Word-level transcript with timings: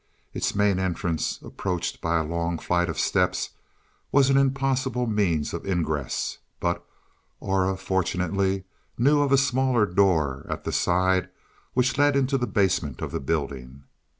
Its 0.33 0.55
main 0.55 0.79
entrance, 0.79 1.37
approached 1.43 2.01
by 2.01 2.17
a 2.17 2.23
long 2.23 2.57
flight 2.57 2.89
of 2.89 2.97
steps, 2.99 3.51
was 4.11 4.31
an 4.31 4.35
impossible 4.35 5.05
means 5.05 5.53
of 5.53 5.63
ingress, 5.63 6.39
but 6.59 6.83
Aura 7.39 7.77
fortunately 7.77 8.63
knew 8.97 9.21
of 9.21 9.31
a 9.31 9.37
smaller 9.37 9.85
door 9.85 10.43
at 10.49 10.63
the 10.63 10.71
side 10.71 11.29
which 11.75 11.99
led 11.99 12.15
into 12.15 12.35
the 12.39 12.47
basement 12.47 12.99
of 12.99 13.11
the 13.11 13.19
building. 13.19 13.83